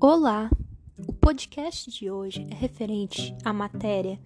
[0.00, 0.48] Olá!
[1.08, 4.16] O podcast de hoje é referente à matéria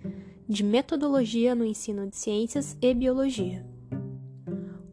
[0.46, 3.64] de metodologia no ensino de ciências e biologia.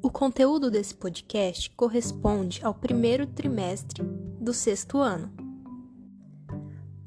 [0.02, 4.02] O conteúdo desse podcast corresponde ao primeiro trimestre
[4.40, 5.30] do sexto ano.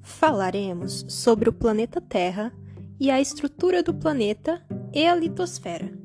[0.03, 2.53] Falaremos sobre o planeta Terra
[3.01, 4.63] e a estrutura do planeta
[4.93, 5.99] e a litosfera.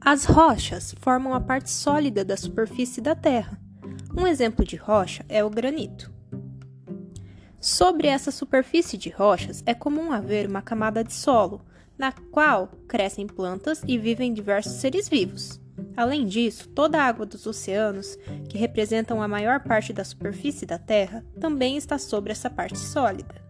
[0.00, 3.59] As rochas formam a parte sólida da superfície da Terra.
[4.16, 6.12] Um exemplo de rocha é o granito.
[7.60, 11.60] Sobre essa superfície de rochas é comum haver uma camada de solo,
[11.98, 15.60] na qual crescem plantas e vivem diversos seres vivos.
[15.96, 18.16] Além disso, toda a água dos oceanos,
[18.48, 23.42] que representam a maior parte da superfície da Terra, também está sobre essa parte sólida.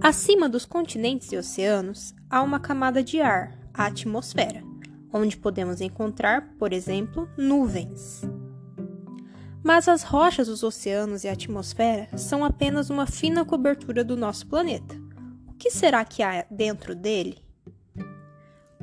[0.00, 4.74] Acima dos continentes e oceanos, há uma camada de ar, a atmosfera
[5.14, 8.22] onde podemos encontrar, por exemplo, nuvens.
[9.64, 14.46] Mas as rochas dos oceanos e a atmosfera são apenas uma fina cobertura do nosso
[14.46, 14.94] planeta.
[15.48, 17.42] O que será que há dentro dele?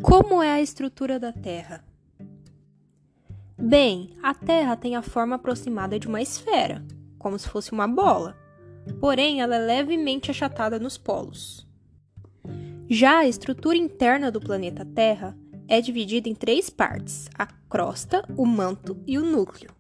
[0.02, 1.86] Como é a estrutura da Terra?
[3.56, 6.84] Bem, a Terra tem a forma aproximada de uma esfera,
[7.20, 8.36] como se fosse uma bola,
[9.00, 11.68] porém ela é levemente achatada nos polos.
[12.90, 15.38] Já a estrutura interna do planeta Terra
[15.68, 19.80] é dividida em três partes: a crosta, o manto e o núcleo.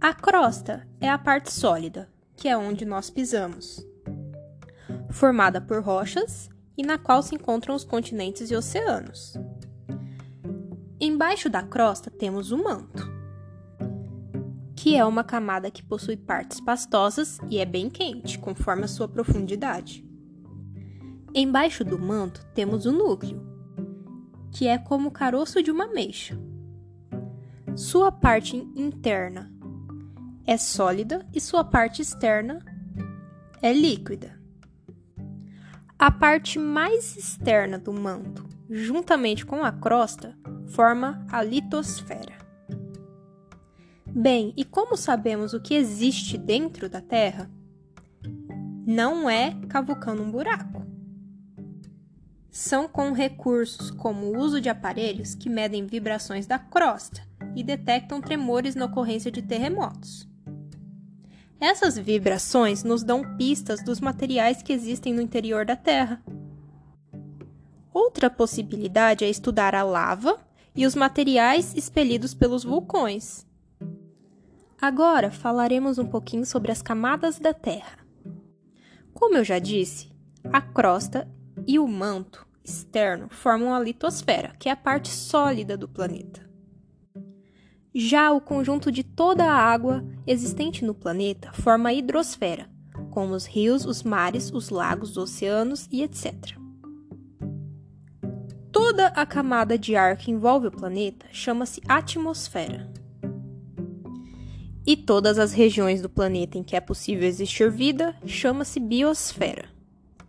[0.00, 3.84] A crosta é a parte sólida, que é onde nós pisamos,
[5.10, 9.36] formada por rochas e na qual se encontram os continentes e oceanos.
[11.00, 13.10] Embaixo da crosta temos o manto,
[14.76, 19.08] que é uma camada que possui partes pastosas e é bem quente, conforme a sua
[19.08, 20.06] profundidade.
[21.34, 23.44] Embaixo do manto temos o núcleo,
[24.52, 26.38] que é como o caroço de uma ameixa.
[27.74, 29.57] Sua parte interna
[30.48, 32.58] é sólida e sua parte externa
[33.60, 34.40] é líquida.
[35.98, 40.34] A parte mais externa do manto, juntamente com a crosta,
[40.68, 42.38] forma a litosfera.
[44.06, 47.50] Bem, e como sabemos o que existe dentro da Terra?
[48.86, 50.78] Não é cavucando um buraco
[52.58, 57.22] são com recursos como o uso de aparelhos que medem vibrações da crosta
[57.54, 60.28] e detectam tremores na ocorrência de terremotos.
[61.60, 66.22] Essas vibrações nos dão pistas dos materiais que existem no interior da Terra.
[67.92, 70.38] Outra possibilidade é estudar a lava
[70.74, 73.44] e os materiais expelidos pelos vulcões.
[74.80, 77.98] Agora falaremos um pouquinho sobre as camadas da Terra.
[79.12, 80.12] Como eu já disse,
[80.44, 81.28] a crosta
[81.66, 86.47] e o manto externo formam a litosfera, que é a parte sólida do planeta.
[87.94, 92.68] Já o conjunto de toda a água existente no planeta forma a hidrosfera,
[93.10, 96.56] como os rios, os mares, os lagos, os oceanos e etc.
[98.70, 102.90] Toda a camada de ar que envolve o planeta chama-se atmosfera.
[104.86, 109.78] E todas as regiões do planeta em que é possível existir vida chama-se biosfera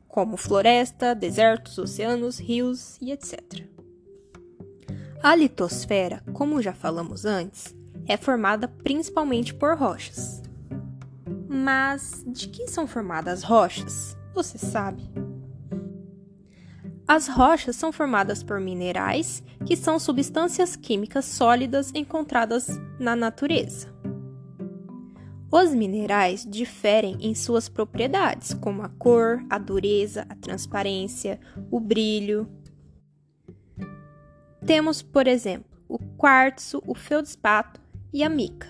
[0.10, 3.69] como floresta, desertos, oceanos, rios e etc.
[5.22, 7.76] A litosfera, como já falamos antes,
[8.08, 10.42] é formada principalmente por rochas.
[11.50, 14.18] Mas de que são formadas rochas?
[14.34, 15.04] Você sabe?
[17.06, 23.94] As rochas são formadas por minerais, que são substâncias químicas sólidas encontradas na natureza.
[25.52, 32.48] Os minerais diferem em suas propriedades, como a cor, a dureza, a transparência, o brilho.
[34.70, 37.82] Temos, por exemplo, o quartzo, o feldspato
[38.14, 38.68] e a mica.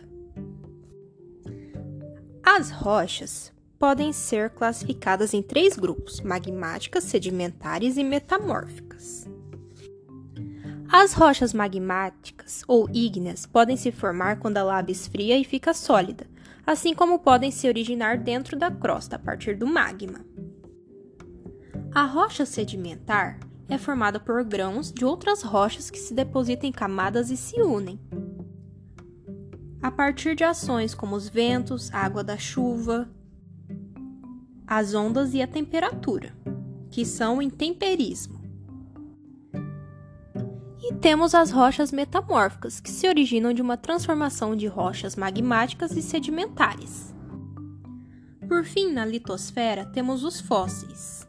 [2.42, 9.30] As rochas podem ser classificadas em três grupos: magmáticas, sedimentares e metamórficas.
[10.90, 16.26] As rochas magmáticas ou ígneas podem se formar quando a lava esfria e fica sólida,
[16.66, 20.26] assim como podem se originar dentro da crosta a partir do magma.
[21.94, 27.30] A rocha sedimentar é formada por grãos de outras rochas que se depositam em camadas
[27.30, 28.00] e se unem.
[29.82, 33.08] A partir de ações como os ventos, a água da chuva,
[34.68, 36.34] as ondas e a temperatura,
[36.90, 38.40] que são o intemperismo.
[40.82, 46.02] E temos as rochas metamórficas, que se originam de uma transformação de rochas magmáticas e
[46.02, 47.14] sedimentares.
[48.48, 51.29] Por fim, na litosfera, temos os fósseis,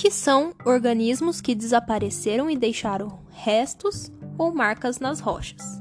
[0.00, 5.79] que são organismos que desapareceram e deixaram restos ou marcas nas rochas.